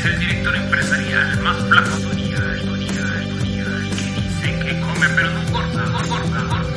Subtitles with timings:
[0.00, 5.30] es el director empresarial más flaco de Tunía, Tunía, Tunía, que dice que come pero
[5.30, 6.70] no corta, no corta, corta.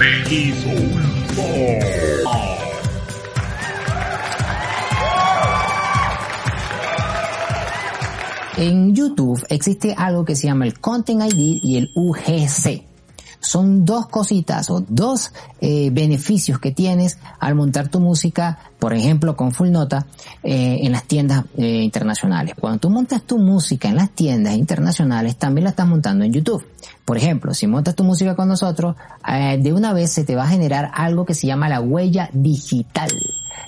[8.58, 12.93] En YouTube existe algo que se llama el Content ID y el UGC.
[13.44, 19.36] Son dos cositas o dos eh, beneficios que tienes al montar tu música, por ejemplo,
[19.36, 20.06] con Full Nota
[20.44, 22.56] eh, en las tiendas eh, internacionales.
[22.58, 26.66] Cuando tú montas tu música en las tiendas internacionales, también la estás montando en YouTube.
[27.04, 28.96] Por ejemplo, si montas tu música con nosotros,
[29.26, 33.12] de una vez se te va a generar algo que se llama la huella digital.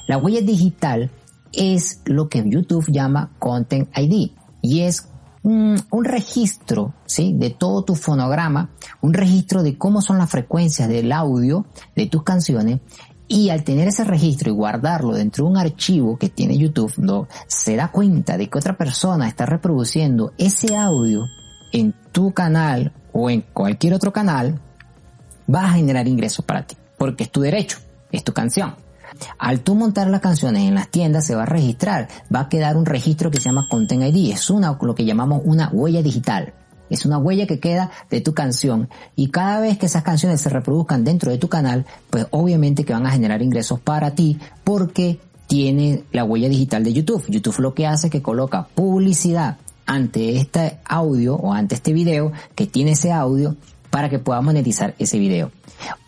[0.07, 1.11] La huella digital
[1.51, 5.09] es lo que YouTube llama Content ID y es
[5.45, 7.33] un, registro, ¿sí?
[7.37, 12.23] De todo tu fonograma, un registro de cómo son las frecuencias del audio de tus
[12.23, 12.79] canciones
[13.27, 17.27] y al tener ese registro y guardarlo dentro de un archivo que tiene YouTube, ¿no?
[17.47, 21.25] se da cuenta de que otra persona está reproduciendo ese audio
[21.71, 24.59] en tu canal o en cualquier otro canal,
[25.53, 27.77] va a generar ingresos para ti, porque es tu derecho,
[28.11, 28.75] es tu canción.
[29.37, 32.77] Al tú montar las canciones en las tiendas se va a registrar, va a quedar
[32.77, 36.53] un registro que se llama Content ID, es una, lo que llamamos una huella digital.
[36.89, 40.49] Es una huella que queda de tu canción y cada vez que esas canciones se
[40.49, 45.19] reproduzcan dentro de tu canal, pues obviamente que van a generar ingresos para ti porque
[45.47, 47.25] tiene la huella digital de YouTube.
[47.27, 52.31] YouTube lo que hace es que coloca publicidad ante este audio o ante este video
[52.53, 53.55] que tiene ese audio
[53.89, 55.51] para que pueda monetizar ese video.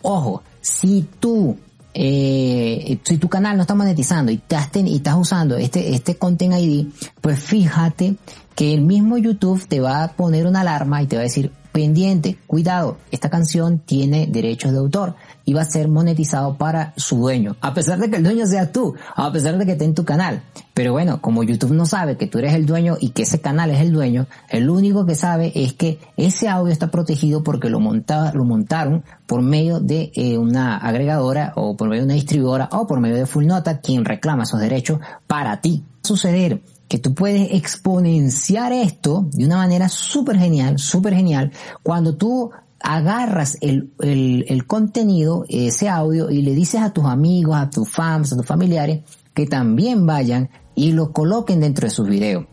[0.01, 1.57] Ojo, si tú
[1.99, 6.53] eh, si tu canal no está monetizando y estás, y estás usando este, este Content
[6.53, 6.87] ID,
[7.21, 8.15] pues fíjate
[8.53, 11.51] que el mismo YouTube te va a poner una alarma y te va a decir,
[11.77, 15.13] pendiente, cuidado, esta canción tiene derechos de autor
[15.45, 18.71] y va a ser monetizado para su dueño, a pesar de que el dueño sea
[18.71, 20.41] tú, a pesar de que esté en tu canal.
[20.73, 23.69] Pero bueno, como YouTube no sabe que tú eres el dueño y que ese canal
[23.69, 27.79] es el dueño, el único que sabe es que ese audio está protegido porque lo,
[27.79, 32.87] lo montaron por medio de eh, una agregadora o por medio de una distribuidora o
[32.87, 35.83] por medio de Full Nota quien reclama esos derechos para ti.
[36.01, 41.51] Suceder que tú puedes exponenciar esto de una manera súper genial, súper genial,
[41.83, 47.69] cuando tú agarras el, el, contenido, ese audio, y le dices a tus amigos, a
[47.69, 49.01] tus fans, a tus familiares,
[49.33, 52.45] que también vayan y lo coloquen dentro de sus videos.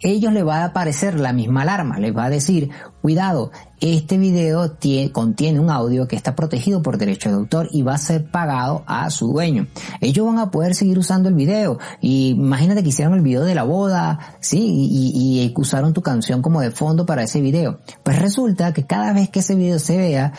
[0.00, 2.70] Ellos les va a aparecer la misma alarma, les va a decir,
[3.00, 3.50] cuidado,
[3.80, 4.76] este video
[5.12, 8.82] contiene un audio que está protegido por derecho de autor y va a ser pagado
[8.86, 9.68] a su dueño.
[10.00, 11.78] Ellos van a poder seguir usando el video.
[12.00, 16.42] Y imagínate que hicieron el video de la boda, sí, y, y, usaron tu canción
[16.42, 17.78] como de fondo para ese video.
[18.02, 20.32] Pues resulta que cada vez que ese video se vea,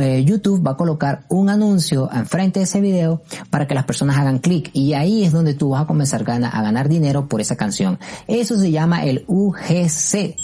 [0.00, 4.18] eh, YouTube va a colocar un anuncio enfrente de ese video para que las personas
[4.18, 4.70] hagan clic.
[4.74, 7.98] Y ahí es donde tú vas a comenzar a ganar dinero por esa canción.
[8.26, 10.36] Eso se llama el UGC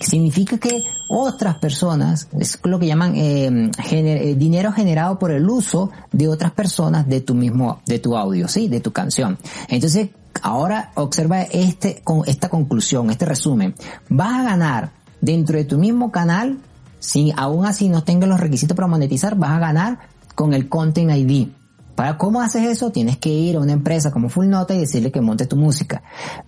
[0.00, 5.90] significa que otras personas, es lo que llaman eh, eh, dinero generado por el uso
[6.12, 9.38] de otras personas de tu mismo, de tu audio, sí, de tu canción.
[9.68, 10.10] Entonces,
[10.42, 13.74] ahora observa este, con esta conclusión, este resumen.
[14.08, 16.58] Vas a ganar dentro de tu mismo canal,
[16.98, 19.98] si aún así no tengas los requisitos para monetizar, vas a ganar
[20.34, 21.48] con el Content ID.
[21.94, 22.90] ¿Para cómo haces eso?
[22.90, 26.02] Tienes que ir a una empresa como Full Nota y decirle que monte tu música.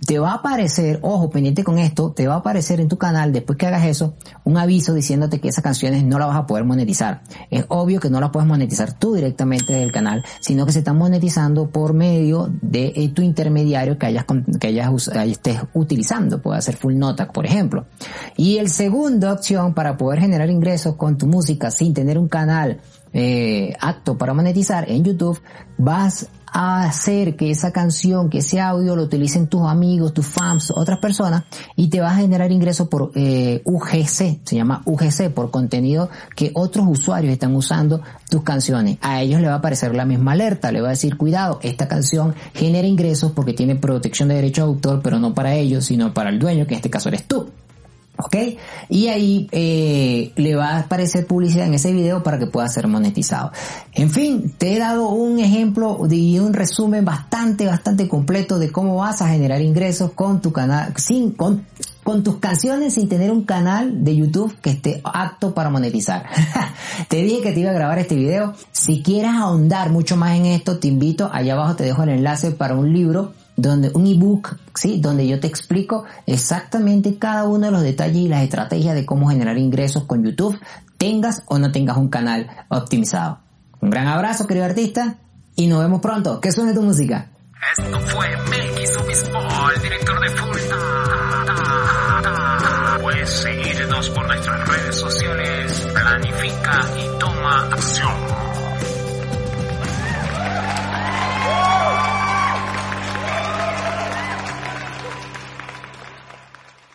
[0.04, 3.32] Te va a aparecer, ojo, pendiente con esto, te va a aparecer en tu canal,
[3.32, 4.14] después que hagas eso,
[4.44, 7.22] un aviso diciéndote que esas canciones no las vas a poder monetizar.
[7.50, 10.98] Es obvio que no las puedes monetizar tú directamente del canal, sino que se están
[10.98, 14.24] monetizando por medio de eh, tu intermediario que hayas,
[14.60, 16.42] que hayas, estés utilizando.
[16.42, 17.86] Puede ser Full Nota, por ejemplo.
[18.36, 22.80] Y el segunda opción para poder generar ingresos con tu música sin tener un canal
[23.19, 25.41] eh, acto para monetizar en YouTube,
[25.78, 30.71] vas a hacer que esa canción, que ese audio lo utilicen tus amigos, tus fans,
[30.71, 31.44] otras personas
[31.76, 36.50] y te vas a generar ingresos por eh, UGC, se llama UGC, por contenido que
[36.53, 38.99] otros usuarios están usando tus canciones.
[39.00, 41.88] A ellos le va a aparecer la misma alerta, le va a decir cuidado, esta
[41.88, 46.12] canción genera ingresos porque tiene protección de derecho de autor, pero no para ellos, sino
[46.12, 47.49] para el dueño, que en este caso eres tú.
[48.18, 48.36] ¿Ok?
[48.88, 52.86] Y ahí eh, le va a aparecer publicidad en ese video para que pueda ser
[52.86, 53.52] monetizado.
[53.92, 58.96] En fin, te he dado un ejemplo y un resumen bastante, bastante completo de cómo
[58.96, 61.66] vas a generar ingresos con tu canal, sin, con,
[62.04, 66.24] con tus canciones sin tener un canal de YouTube que esté apto para monetizar.
[67.08, 68.54] te dije que te iba a grabar este video.
[68.72, 72.52] Si quieres ahondar mucho más en esto, te invito, allá abajo te dejo el enlace
[72.52, 77.73] para un libro donde un ebook, sí, donde yo te explico exactamente cada uno de
[77.73, 80.58] los detalles y las estrategias de cómo generar ingresos con YouTube,
[80.99, 83.41] tengas o no tengas un canal optimizado.
[83.81, 85.17] Un gran abrazo, querido artista,
[85.55, 86.41] y nos vemos pronto.
[86.41, 87.31] Que suene tu música.
[87.79, 88.85] Esto fue Melky
[89.82, 90.56] director de Full
[93.26, 95.88] Seguirnos por nuestras redes sociales.
[95.93, 98.15] Planifica y toma acción.